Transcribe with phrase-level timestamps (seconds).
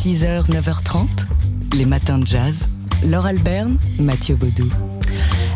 [0.00, 1.04] 6h, 9h30,
[1.76, 2.66] les matins de jazz.
[3.04, 4.70] Laure Alberne, Mathieu Baudou.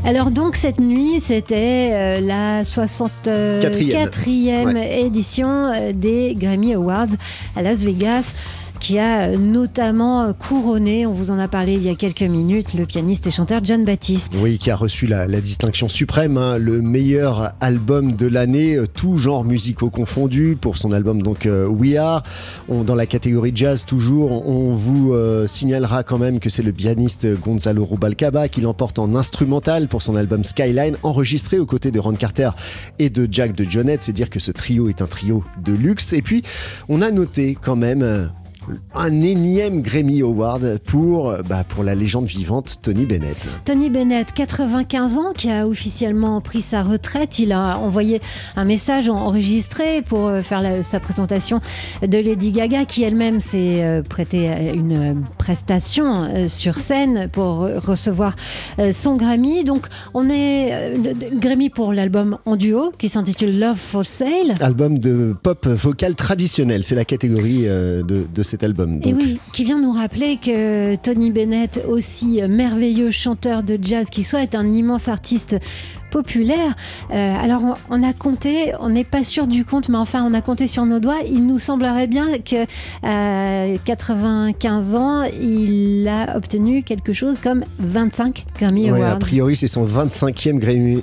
[0.04, 7.08] Alors donc cette nuit, c'était euh, la 64e édition euh, des Grammy Awards
[7.56, 8.34] à Las Vegas
[8.80, 12.86] qui a notamment couronné, on vous en a parlé il y a quelques minutes, le
[12.86, 14.34] pianiste et chanteur John Baptiste.
[14.40, 19.18] Oui, qui a reçu la, distinction suprême, hein, le meilleur album de l'année, euh, tout
[19.18, 22.22] genre musicaux confondus, pour son album donc euh, We Are.
[22.68, 27.26] dans la catégorie jazz toujours, on vous euh, signalera quand même que c'est le pianiste
[27.40, 32.14] Gonzalo Rubalcaba qui l'emporte en instrumental pour son album Skyline, enregistré aux côtés de Ron
[32.14, 32.50] Carter
[32.98, 34.02] et de Jack de Jonette.
[34.02, 36.12] C'est dire que ce trio est un trio de luxe.
[36.12, 36.42] Et puis,
[36.88, 38.30] on a noté quand même
[38.94, 43.48] un énième Grammy Award pour, bah, pour la légende vivante Tony Bennett.
[43.64, 47.38] Tony Bennett, 95 ans, qui a officiellement pris sa retraite.
[47.38, 48.20] Il a envoyé
[48.56, 51.60] un message enregistré pour euh, faire sa présentation
[52.02, 57.60] de Lady Gaga, qui elle-même s'est euh, prêtée à une prestation euh, sur scène pour
[57.60, 58.36] recevoir
[58.92, 59.64] son Grammy.
[59.64, 60.94] Donc, on est
[61.34, 64.54] Grammy pour l'album en duo qui s'intitule Love for Sale.
[64.60, 69.00] Album de pop vocal traditionnel, c'est la catégorie de, de cette album.
[69.04, 74.24] Et oui, qui vient nous rappeler que Tony Bennett, aussi merveilleux chanteur de jazz qui
[74.24, 75.56] soit, est un immense artiste
[76.14, 76.76] populaire.
[77.10, 80.40] Euh, alors on, a compté, on n'est pas sûr du compte, mais enfin on a
[80.40, 81.22] compté sur nos doigts.
[81.26, 82.66] Il nous semblerait bien que
[83.02, 89.14] à 95 ans, il a obtenu quelque chose comme 25 Grammy Awards.
[89.14, 90.58] a priori, c'est son 25e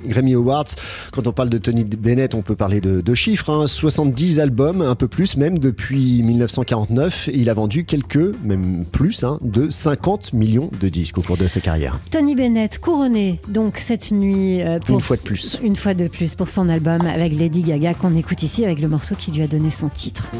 [0.08, 0.72] Grammy, Awards.
[1.12, 3.66] Quand on parle de Tony Bennett, on peut parler de, chiffres.
[3.66, 4.44] 70 hein.
[4.44, 7.28] albums, un peu plus même depuis 1949.
[7.34, 11.46] il a vendu quelques, même plus, hein, de 50 millions de disques au cours de
[11.46, 11.98] sa carrière.
[12.10, 15.58] Tony Bennett couronné donc cette nuit euh, pour fois de plus.
[15.62, 18.88] Une fois de plus pour son album avec Lady Gaga qu'on écoute ici avec le
[18.88, 20.30] morceau qui lui a donné son titre.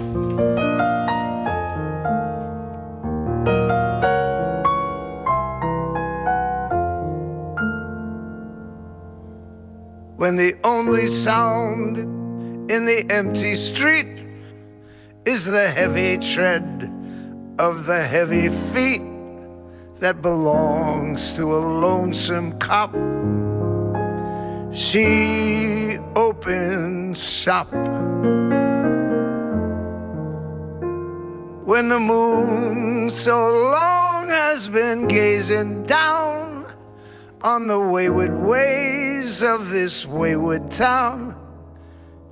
[10.19, 11.99] When the only sound
[12.71, 14.23] in the empty street
[15.27, 16.89] is the heavy tread
[17.59, 19.03] of the heavy feet
[20.01, 22.95] that belongs to a lonesome cop.
[24.73, 27.71] She opens shop.
[31.65, 36.67] When the moon so long has been gazing down
[37.43, 41.37] on the wayward ways of this wayward town,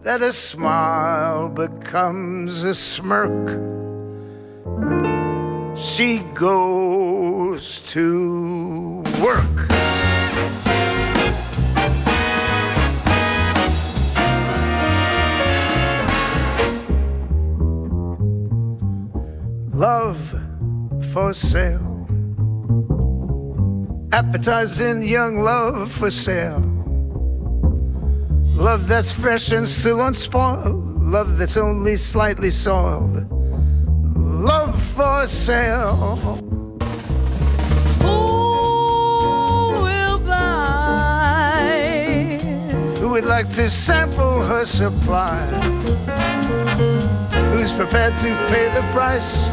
[0.03, 3.49] that a smile becomes a smirk.
[5.77, 9.90] She goes to work.
[19.81, 20.35] Love
[21.11, 22.07] for sale.
[24.13, 26.61] Appetizing young love for sale.
[28.57, 30.85] Love that's fresh and still unspoiled.
[31.03, 33.27] Love that's only slightly soiled.
[34.53, 35.97] Love for sale.
[38.03, 38.19] Who
[39.87, 41.71] will buy?
[42.99, 45.41] Who would like to sample her supply?
[47.57, 49.49] Who's prepared to pay the price?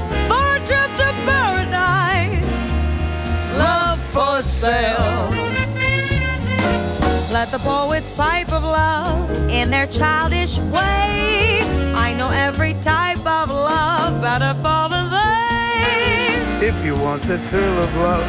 [7.37, 11.61] Let the poets pipe of love in their childish way.
[11.93, 16.65] I know every type of love better for the they.
[16.67, 18.25] If you want the thrill of love,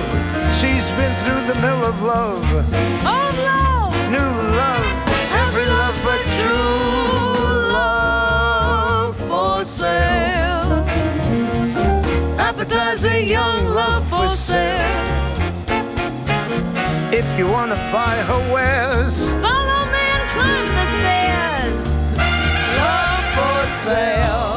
[0.60, 2.44] she's been through the mill of love.
[3.14, 4.30] Old love, new
[4.62, 4.86] love,
[5.42, 10.84] every love but true love for sale.
[12.38, 15.18] Appetizing young love for sale.
[17.19, 21.89] If you wanna buy her wares, follow me and climb the stairs.
[22.79, 24.47] Love for sale.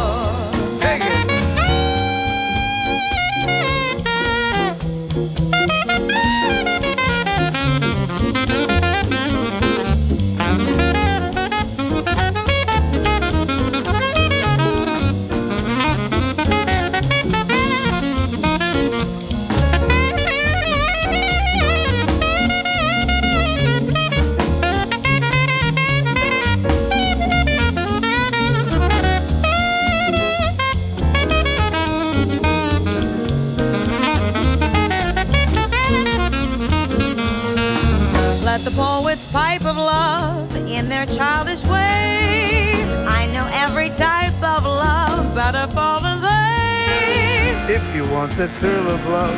[48.21, 49.35] Want the thrill of love.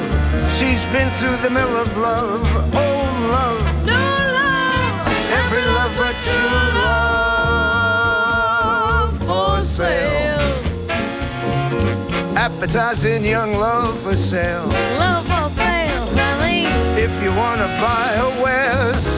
[0.52, 2.46] She's been through the mill of love,
[2.76, 4.04] oh love, No
[4.40, 5.08] love,
[5.40, 8.04] every love but true love
[9.28, 10.52] for sale.
[12.36, 14.68] Appetizing young love for sale.
[15.00, 16.66] love for sale, honey.
[17.02, 19.13] If you wanna buy her wares,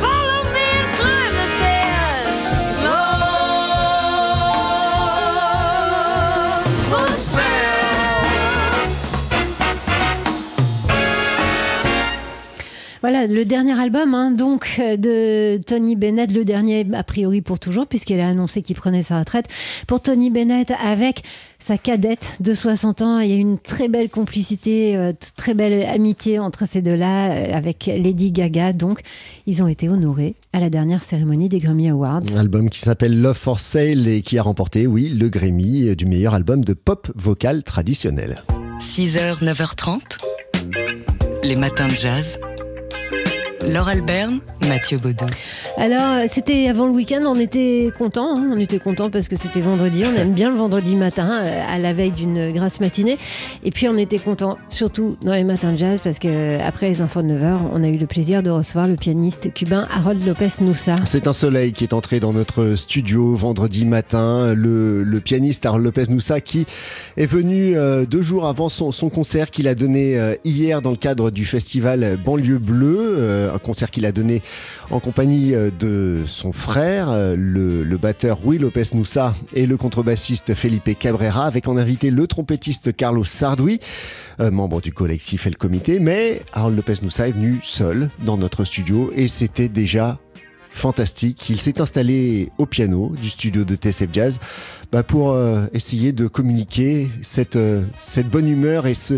[13.16, 17.60] Voilà, le dernier album, hein, donc, euh, de Tony Bennett, le dernier a priori pour
[17.60, 19.46] toujours, puisqu'elle a annoncé qu'il prenait sa retraite.
[19.88, 21.24] Pour Tony Bennett, avec
[21.58, 25.86] sa cadette de 60 ans, il y a une très belle complicité, euh, très belle
[25.88, 28.74] amitié entre ces deux-là, euh, avec Lady Gaga.
[28.74, 29.00] Donc,
[29.46, 32.24] ils ont été honorés à la dernière cérémonie des Grammy Awards.
[32.34, 36.06] Un album qui s'appelle Love for Sale et qui a remporté, oui, le Grammy du
[36.06, 38.44] meilleur album de pop vocal traditionnel.
[38.82, 40.02] 6h, 9h30.
[41.44, 42.38] Les matins de jazz.
[43.68, 45.26] Laure Alberne, Mathieu Baudou.
[45.78, 50.04] Alors, c'était avant le week-end, on était content, on était content parce que c'était vendredi,
[50.06, 53.18] on aime bien le vendredi matin, euh, à la veille d'une grasse matinée.
[53.64, 57.02] Et puis, on était content, surtout dans les matins de jazz, parce que après les
[57.02, 60.48] infos de 9h, on a eu le plaisir de recevoir le pianiste cubain Harold Lopez
[60.62, 60.96] Noussa.
[61.06, 64.54] C'est un soleil qui est entré dans notre studio vendredi matin.
[64.54, 66.66] Le, le pianiste Harold Lopez Noussa qui
[67.18, 70.92] est venu euh, deux jours avant son, son concert qu'il a donné euh, hier dans
[70.92, 73.16] le cadre du festival Banlieue Bleue.
[73.18, 74.42] euh, un concert qu'il a donné
[74.92, 80.54] en compagnie euh, de son frère, euh, le, batteur Rui Lopez Noussa et le contrebassiste
[80.54, 83.80] Felipe Cabrera, avec en invité le trompettiste Carlos Sardoui,
[84.40, 86.00] euh, membre du collectif et le comité.
[86.00, 90.20] Mais Harold Lopez Noussa est venu seul dans notre studio et c'était déjà
[90.70, 91.50] fantastique.
[91.50, 94.40] Il s'est installé au piano du studio de TSF Jazz
[94.92, 95.38] bah, pour
[95.72, 97.58] essayer de communiquer cette
[98.30, 99.14] bonne humeur et ce,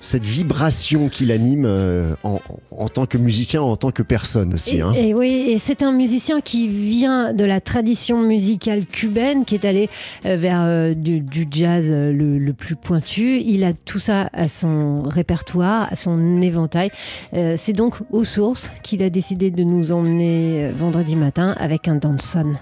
[0.00, 4.78] cette vibration qu'il anime euh, en, en tant que musicien, en tant que personne aussi.
[4.78, 4.92] Et, hein.
[4.94, 9.64] et oui, et c'est un musicien qui vient de la tradition musicale cubaine, qui est
[9.64, 9.90] allé
[10.24, 13.38] euh, vers euh, du, du jazz le, le plus pointu.
[13.40, 16.90] Il a tout ça à son répertoire, à son éventail.
[17.32, 22.52] C'est donc aux sources qu'il a décidé de nous emmener vendredi matin avec un Danson.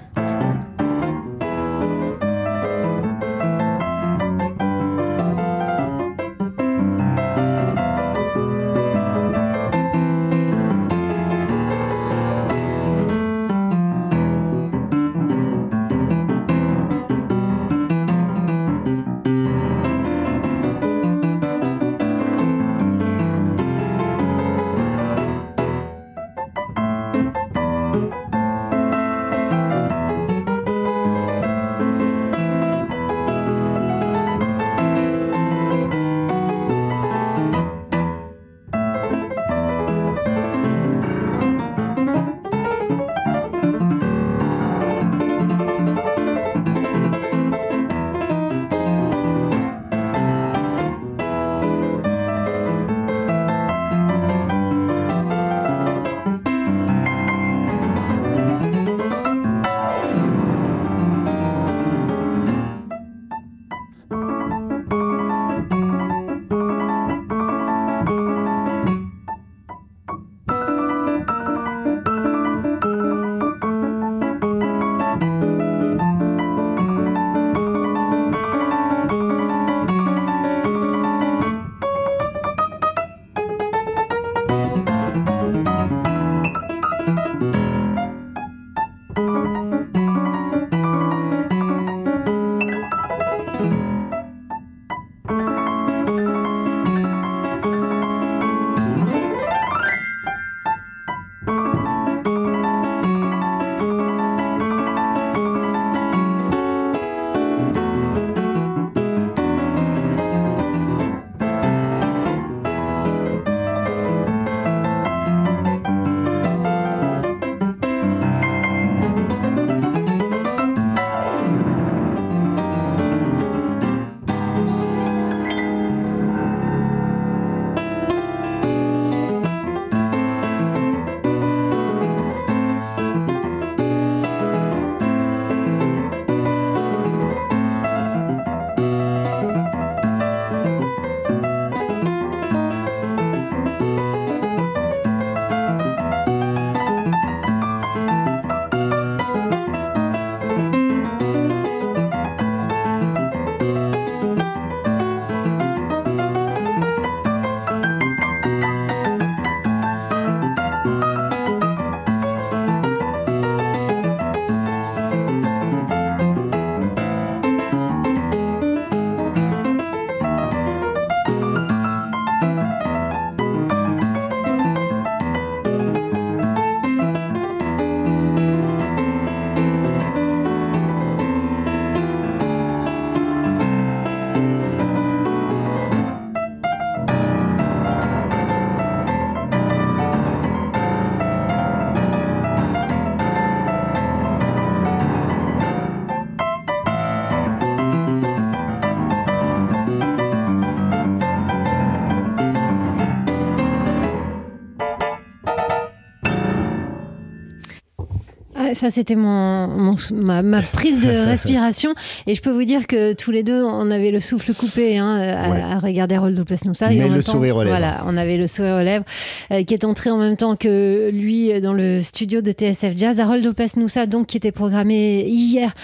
[208.79, 211.95] Ça c'était mon, ma, prise de respiration
[212.27, 215.17] et je peux vous dire que tous les deux on avait le souffle coupé hein,
[215.17, 216.89] à, regarder Harold Dopes Noussa.
[216.89, 217.77] Mais le sourire aux lèvres.
[217.77, 219.05] Voilà, on avait le sourire aux lèvres
[219.51, 223.21] euh, qui est entré en même temps que lui dans le studio de TSF Jazz.
[223.21, 225.75] Harold Noussa donc qui était programmé hier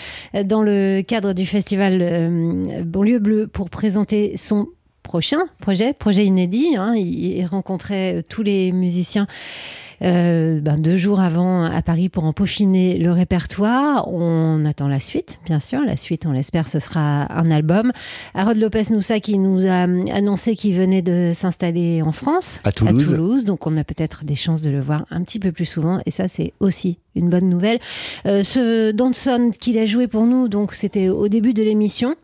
[0.44, 4.68] dans le cadre du festival euh, Banlieue Bleue pour présenter son
[5.02, 6.76] prochain projet, projet inédit.
[6.76, 6.94] Hein.
[6.96, 9.26] il rencontrait tous les musiciens
[10.02, 14.08] euh, ben, deux jours avant à Paris pour en peaufiner le répertoire.
[14.12, 15.80] On attend la suite, bien sûr.
[15.84, 17.92] La suite, on l'espère, ce sera un album.
[18.34, 23.44] Harold Lopez Noussa qui nous a annoncé qu'il venait de s'installer en France, à Toulouse.
[23.44, 26.00] Donc on a peut-être des chances de le voir un petit peu plus souvent.
[26.06, 27.78] Et ça, c'est aussi une bonne nouvelle.
[28.26, 32.16] Euh, ce Donson qu'il a joué pour nous, donc c'était au début de l'émission.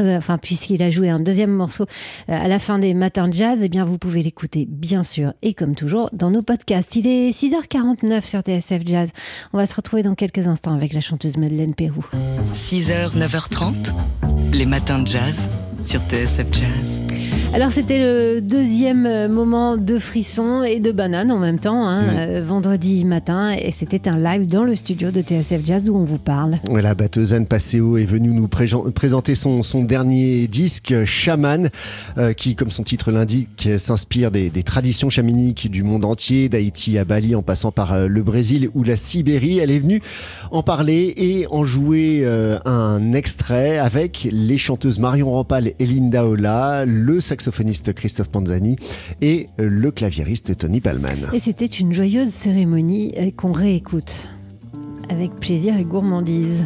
[0.00, 1.84] Euh, enfin, puisqu'il a joué un deuxième morceau
[2.28, 5.32] euh, à la fin des matins de jazz, eh bien, vous pouvez l'écouter, bien sûr,
[5.42, 6.96] et comme toujours, dans nos podcasts.
[6.96, 9.10] Il est 6h49 sur TSF Jazz.
[9.52, 12.04] On va se retrouver dans quelques instants avec la chanteuse Madeleine Pérou.
[12.54, 13.92] 6h, 9h30,
[14.52, 15.48] les matins de jazz
[15.80, 17.03] sur TSF Jazz.
[17.54, 22.02] Alors c'était le deuxième euh, moment de frisson et de banane en même temps, hein,
[22.02, 22.16] mm.
[22.16, 26.02] euh, vendredi matin, et c'était un live dans le studio de TSF Jazz où on
[26.02, 26.58] vous parle.
[26.68, 31.70] La batteuse Anne Passeo est venue nous présenter son, son dernier disque, Shaman,
[32.18, 37.04] euh, qui, comme son titre l'indique, s'inspire des, traditions chamaniques du monde entier, d'Haïti à
[37.04, 39.60] Bali en passant par le Brésil ou la Sibérie.
[39.60, 40.02] Elle est venue
[40.50, 42.26] en parler et en jouer
[42.64, 47.43] un extrait avec les chanteuses Marion Rampal et Linda Ola, le saxophone
[47.94, 48.76] Christophe Panzani
[49.20, 51.32] et le claviériste Tony Palman.
[51.32, 54.28] Et c'était une joyeuse cérémonie qu'on réécoute
[55.08, 56.64] avec plaisir et gourmandise.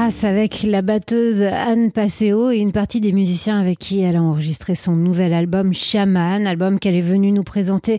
[0.00, 4.74] Avec la batteuse Anne Passeo et une partie des musiciens avec qui elle a enregistré
[4.74, 7.98] son nouvel album Shaman, album qu'elle est venue nous présenter.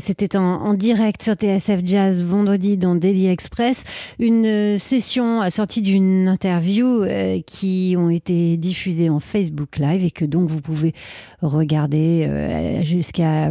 [0.00, 3.84] C'était en, direct sur TSF Jazz vendredi dans Daily Express.
[4.18, 10.24] Une session assortie d'une interview euh, qui ont été diffusées en Facebook Live et que
[10.24, 10.94] donc vous pouvez
[11.42, 13.50] regarder euh, jusqu'à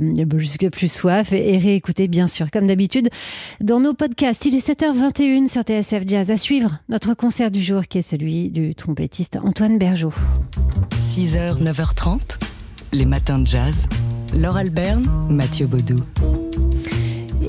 [0.71, 3.09] plus soif et réécouter bien sûr comme d'habitude
[3.59, 4.43] dans nos podcasts.
[4.45, 6.31] Il est 7h21 sur TSF Jazz.
[6.31, 10.13] À suivre notre concert du jour est celui du trompettiste Antoine Bergeau.
[10.91, 12.39] 6h, 9h30,
[12.93, 13.87] les matins de jazz.
[14.35, 15.97] Laure Alberne, Mathieu Baudou.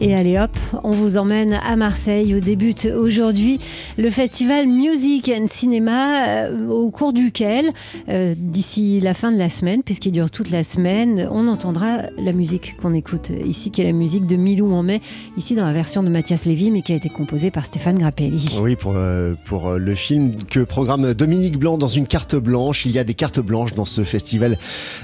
[0.05, 0.51] Et allez hop,
[0.83, 3.61] on vous emmène à Marseille où débute aujourd'hui
[3.97, 7.67] le festival Music and Cinema euh, au cours duquel,
[8.09, 12.33] euh, d'ici la fin de la semaine, puisqu'il dure toute la semaine, on entendra la
[12.33, 15.01] musique qu'on écoute ici, qui est la musique de Milou en mai,
[15.37, 18.59] ici dans la version de Mathias Lévy, mais qui a été composée par Stéphane Grappelli.
[18.61, 19.35] Oui, pour, euh,
[19.79, 22.87] le film que programme Dominique Blanc dans une carte blanche.
[22.87, 24.59] Il y a des cartes blanches dans ce festival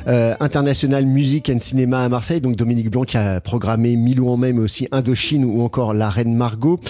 [0.07, 2.41] international Music and Cinema à Marseille.
[2.41, 6.09] Donc Dominique Blanc qui a programmé Milou en mai, mais aussi Indochine ou encore La
[6.09, 6.81] Reine Margot.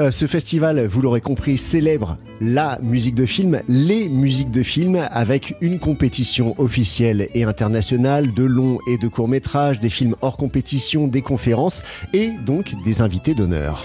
[0.00, 5.06] Euh, ce festival, vous l'aurez compris, célèbre la musique de film, les musiques de film,
[5.10, 10.36] avec une compétition officielle et internationale de longs et de courts métrages, des films hors
[10.36, 13.84] compétition, des conférences et donc des invités d'honneur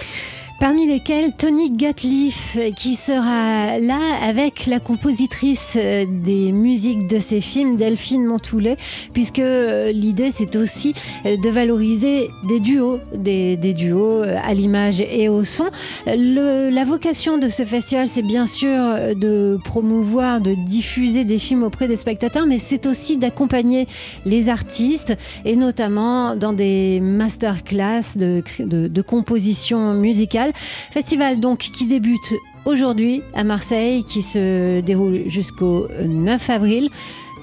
[0.59, 7.41] parmi lesquels Tony Gatliff, qui sera là avec la compositrice euh, des musiques de ses
[7.41, 8.77] films, Delphine Montoulet,
[9.13, 10.93] puisque euh, l'idée c'est aussi
[11.25, 15.69] euh, de valoriser des duos, des, duos à l'image et au son.
[16.05, 18.69] la vocation de ce festival, c'est bien sûr
[19.15, 23.87] de promouvoir, de diffuser des films auprès des spectateurs, mais c'est aussi d'accompagner
[24.25, 25.15] les artistes,
[25.45, 30.46] et notamment dans des masterclass de, composition musicale
[30.91, 32.33] Festival donc qui débute
[32.65, 36.89] aujourd'hui à Marseille, qui se déroule jusqu'au 9 avril.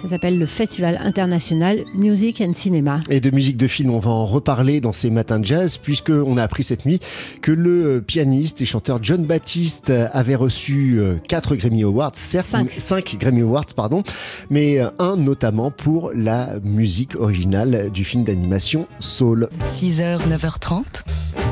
[0.04, 3.00] Ça s'appelle le Festival international Music and Cinema.
[3.08, 6.36] Et de musique de film, on va en reparler dans ces matins de jazz, puisqu'on
[6.36, 7.00] a appris cette nuit
[7.40, 13.16] que le pianiste et chanteur John Baptiste avait reçu 4 euh, Grammy Awards, certes 5,
[13.18, 14.02] Grammy Awards, pardon,
[14.50, 19.48] mais euh, un notamment pour la musique originale du film d'animation Soul.
[19.64, 21.04] 6h, 9h30,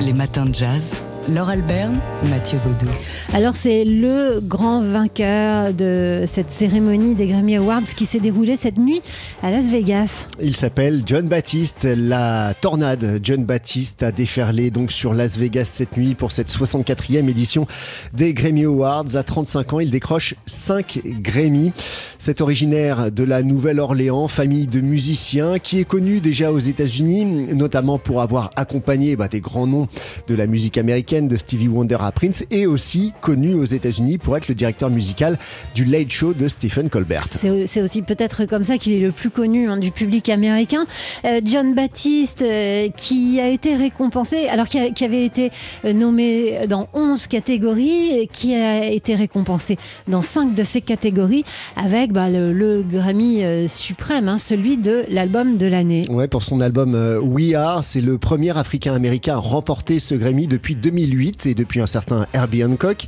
[0.02, 0.92] les matins de jazz.
[1.28, 2.90] Laure Alberne, Mathieu Baudou.
[3.32, 8.76] Alors c'est le grand vainqueur de cette cérémonie des Grammy Awards qui s'est déroulée cette
[8.76, 9.02] nuit
[9.40, 10.26] à Las Vegas.
[10.42, 13.20] Il s'appelle John Baptiste, la tornade.
[13.22, 17.68] John Baptiste a déferlé donc sur Las Vegas cette nuit pour cette 64e édition
[18.12, 19.14] des Grammy Awards.
[19.14, 21.72] À 35 ans, il décroche 5 Grammy.
[22.18, 27.98] Cet originaire de la Nouvelle-Orléans, famille de musiciens, qui est connu déjà aux États-Unis, notamment
[27.98, 29.86] pour avoir accompagné bah, des grands noms
[30.26, 34.34] de la musique américaine de Stevie Wonder à Prince et aussi connu aux États-Unis pour
[34.34, 35.38] être le directeur musical
[35.74, 37.28] du Late Show de Stephen Colbert.
[37.66, 40.86] C'est aussi peut-être comme ça qu'il est le plus connu hein, du public américain.
[41.26, 45.50] Euh, John Baptiste, euh, qui a été récompensé, alors qui, avait été
[45.84, 49.76] euh, nommé dans 11 catégories, qui a été récompensé
[50.08, 51.44] dans 5 de ces catégories
[51.76, 56.04] avec bah, le, Grammy suprême, hein, celui de l'album de l'année.
[56.08, 60.74] Ouais, pour son album We Are, c'est le premier Africain-Américain à remporter ce Grammy depuis
[60.74, 61.01] 2000
[61.44, 63.06] et depuis un certain Herbie Hancock.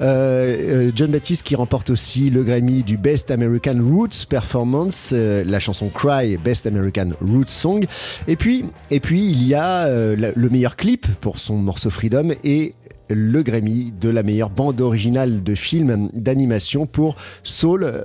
[0.00, 5.44] Euh, euh, John Baptiste qui remporte aussi le Grammy du Best American Roots Performance, euh,
[5.44, 7.84] la chanson Cry, Best American Roots Song.
[8.28, 12.74] Et puis, et puis il y a le meilleur clip pour son morceau Freedom et
[13.08, 18.02] le Grammy de la meilleure bande originale de film d'animation pour Soul,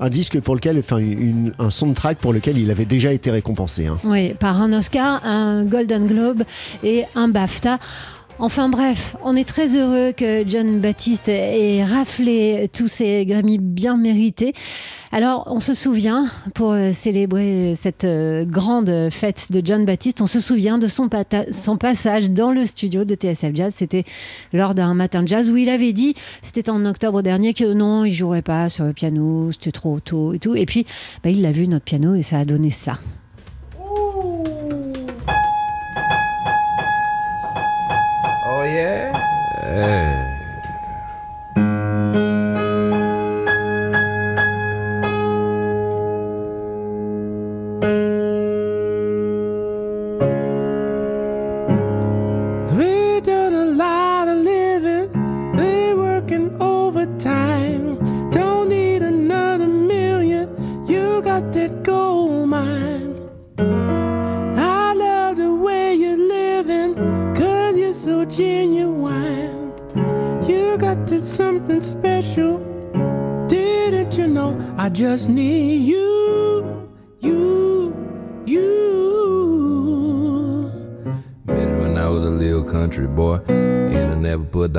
[0.00, 0.98] un disque pour lequel, enfin,
[1.58, 3.86] un soundtrack pour lequel il avait déjà été récompensé.
[3.86, 3.98] Hein.
[4.04, 6.42] Oui, par un Oscar, un Golden Globe
[6.82, 7.78] et un BAFTA.
[8.42, 13.98] Enfin bref, on est très heureux que John Baptiste ait raflé tous ces Grammy bien
[13.98, 14.54] mérités.
[15.12, 16.24] Alors, on se souvient,
[16.54, 21.10] pour célébrer cette euh, grande fête de John Baptiste, on se souvient de son,
[21.76, 23.74] passage dans le studio de TSF Jazz.
[23.76, 24.04] C'était
[24.54, 28.06] lors d'un matin de jazz où il avait dit, c'était en octobre dernier, que non,
[28.06, 30.56] il jouerait pas sur le piano, c'était trop tôt et tout.
[30.56, 30.86] Et puis,
[31.22, 32.94] bah, il l'a vu, notre piano, et ça a donné ça.
[38.70, 39.12] aí é.
[39.62, 40.19] É.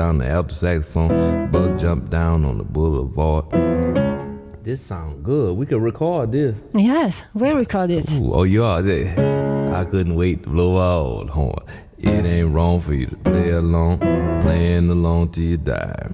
[0.02, 1.48] down the alto saxophone.
[1.52, 3.44] Bug jumped down on the boulevard.
[4.64, 5.56] This sound good.
[5.56, 6.56] We could record this.
[6.74, 8.10] Yes, we record it.
[8.14, 9.12] Ooh, oh, you are there.
[9.72, 11.62] I couldn't wait to blow out horn.
[11.98, 14.00] It ain't wrong for you to play along,
[14.40, 16.10] playing along till you die.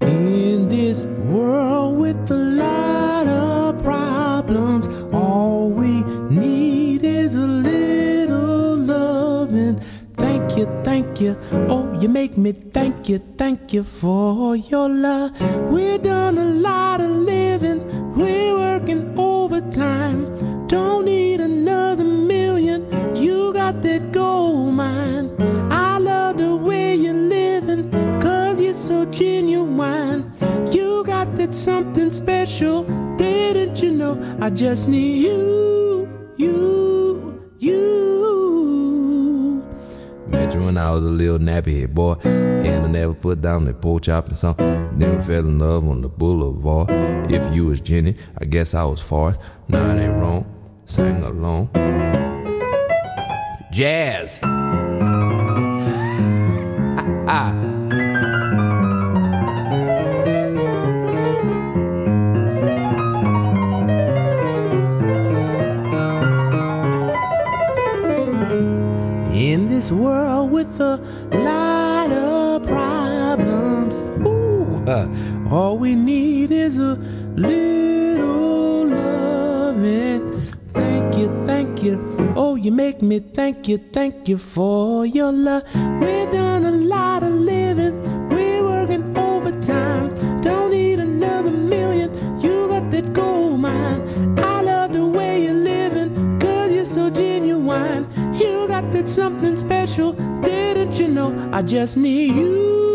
[0.00, 9.78] In this world with a lot of problems, all we need is a little loving.
[10.14, 11.36] Thank you, thank you.
[11.68, 15.38] Oh, you make me thank you, thank you for your love.
[15.70, 20.66] We done a lot of living, we're working overtime.
[20.66, 22.86] Don't need another million.
[23.16, 25.34] You got that gold mine.
[25.70, 30.32] I love the way you're living, cause you're so genuine.
[30.70, 32.84] You got that something special,
[33.16, 34.38] didn't you know?
[34.40, 35.89] I just need you,
[40.70, 44.04] when I was a little nappy head boy, and I never put down the pork
[44.04, 44.96] chop and something.
[44.96, 46.88] Then fell in love on the boulevard.
[47.28, 49.40] If you was Jenny, I guess I was Forrest.
[49.66, 50.46] Nah, it ain't wrong.
[50.86, 51.70] Sang along.
[53.72, 54.38] Jazz.
[57.32, 57.52] Ah.
[57.52, 57.59] In
[74.90, 76.96] all we need is a
[77.36, 80.42] little loving.
[80.74, 82.34] Thank you, thank you.
[82.36, 85.62] Oh, you make me thank you, thank you for your love.
[86.00, 90.40] We done a lot of living, We're working overtime.
[90.40, 92.40] Don't need another million.
[92.40, 94.38] You got that gold mine.
[94.40, 98.08] I love the way you're living, cause you're so genuine.
[98.34, 101.50] You got that something special, didn't you know?
[101.52, 102.89] I just need you.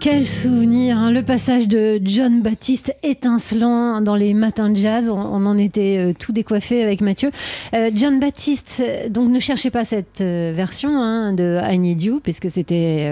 [0.00, 5.44] Quel souvenir, hein, le passage de John Baptiste étincelant dans les matins de jazz, on,
[5.44, 7.30] en était euh, tout décoiffé avec Mathieu.
[7.74, 12.20] Euh, John Baptiste, euh, donc ne cherchez pas cette version hein, de I Need You,
[12.22, 13.10] puisque c'était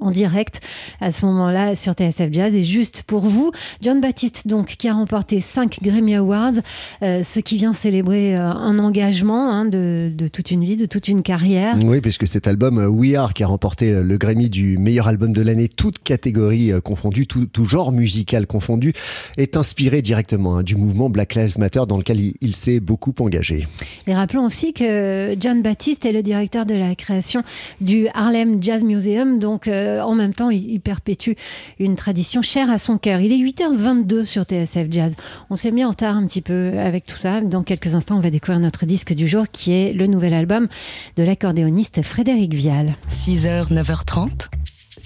[0.00, 0.60] en direct
[1.00, 2.54] à ce moment-là sur TSF Jazz.
[2.54, 6.54] Et juste pour vous, John Baptiste, donc, qui a remporté 5 Grammy Awards,
[7.02, 11.22] ce qui vient célébrer un engagement hein, de, de toute une vie, de toute une
[11.22, 11.76] carrière.
[11.84, 15.42] Oui, puisque cet album We Are, qui a remporté le Grammy du meilleur album de
[15.42, 16.80] l'année, toute catégorie euh,
[17.26, 18.92] tout, tout genre musical confondu,
[19.36, 23.14] est inspiré directement hein, du mouvement Black Lives Matter dans lequel il, il s'est beaucoup
[23.20, 23.66] engagé.
[24.06, 27.42] Et rappelons aussi que John Baptiste est le directeur de la création
[27.80, 31.32] du Harlem Jazz Museum, donc euh, en même temps, il, il perpétue
[31.78, 33.20] une tradition chère à son cœur.
[33.20, 35.14] Il est 8h22 sur TSF Jazz.
[35.50, 37.40] On s'est mis en retard un petit peu avec tout ça.
[37.40, 40.68] Dans quelques instants, on va découvrir notre disque du jour qui est le nouvel album
[41.16, 42.94] de l'accordéoniste Frédéric Vial.
[43.10, 44.48] 6h, 9h30,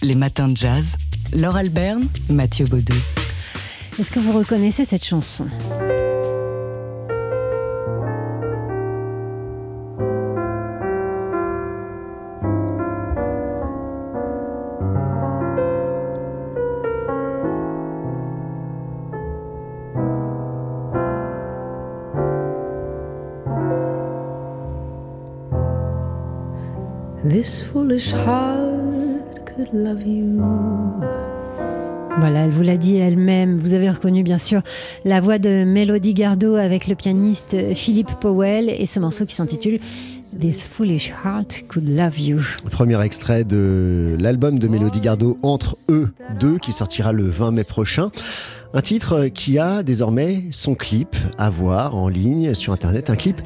[0.03, 0.97] les matins de jazz.
[1.35, 2.95] Laure Alberne, Mathieu Baudou.
[3.99, 5.47] Est-ce que vous reconnaissez cette chanson?
[27.25, 28.74] This foolish heart
[29.55, 30.41] could love you.
[32.19, 33.59] Voilà, elle vous l'a dit elle-même.
[33.59, 34.63] Vous avez reconnu bien sûr
[35.05, 39.81] la voix de Melody Gardot avec le pianiste Philippe Powell et ce morceau qui s'intitule
[40.39, 42.41] This Foolish Heart Could Love You.
[42.71, 47.65] Premier extrait de l'album de Mélodie Gardot Entre eux deux qui sortira le 20 mai
[47.65, 48.11] prochain.
[48.77, 53.41] Un titre qui a désormais son clip à voir en ligne sur internet, un clip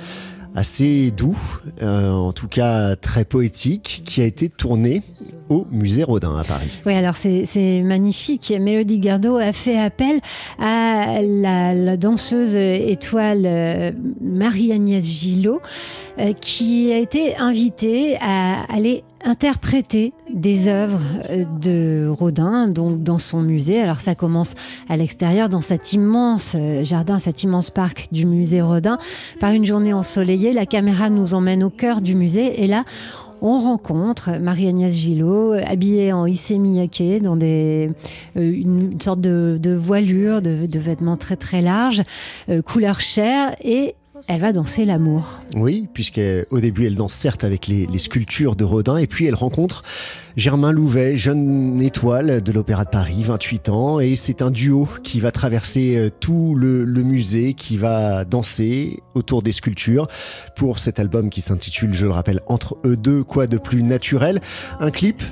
[0.54, 1.38] assez doux,
[1.82, 5.02] euh, en tout cas très poétique, qui a été tourné
[5.48, 6.78] au musée Rodin à Paris.
[6.84, 8.52] Oui, alors c'est magnifique.
[8.61, 10.20] Mélodie Gardot a fait appel
[10.58, 15.61] à la, la danseuse étoile euh, Marie-Agnès Gillot,
[16.40, 21.00] qui a été invitée à aller interpréter des œuvres
[21.31, 23.81] euh, de Rodin donc dans son musée.
[23.81, 24.54] Alors ça commence
[24.88, 28.98] à l'extérieur dans cet immense euh, jardin, cet immense parc du musée Rodin
[29.40, 30.52] par une journée ensoleillée.
[30.52, 32.85] La caméra nous emmène au cœur du musée et là
[33.40, 37.88] on rencontre Marie-Agnès Gillot, habillée en Issey Miyake, dans euh,
[38.35, 42.02] une sorte de, voilure, de, de, vêtements très très larges,
[42.48, 43.94] euh, couleur chair, et
[44.26, 45.40] elle va danser l'amour.
[45.57, 49.35] Oui, puisqu'au début, elle danse certes avec les, les, sculptures de Rodin, et puis elle
[49.35, 49.83] rencontre
[50.38, 55.18] Germain Louvet, jeune étoile de l'Opéra de Paris, 28 ans, et c'est un duo qui
[55.18, 60.07] va traverser euh, tout le, musée, qui va danser autour des sculptures
[60.55, 64.40] pour cet album qui s'intitule, je le rappelle, Entre eux deux, quoi de plus naturel?
[64.79, 65.24] Un clip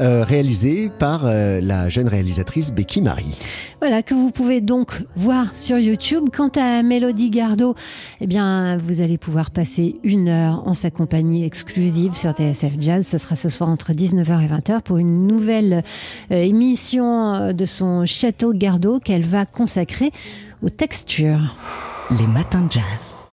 [0.00, 3.36] euh, réalisé par euh, la jeune réalisatrice Becky Marie.
[3.80, 6.30] Voilà, que vous pouvez donc voir sur YouTube.
[6.34, 7.74] Quant à Mélodie Gardot,
[8.20, 13.06] eh bien, vous allez pouvoir passer une heure en sa compagnie exclusive sur TSF Jazz.
[13.06, 15.82] Ce sera ce soir entre 19h et 20h pour une nouvelle
[16.30, 20.12] euh, émission de son Château Gardot qu'elle va consacrer
[20.62, 21.56] aux textures.
[22.18, 23.16] Les matins jazz.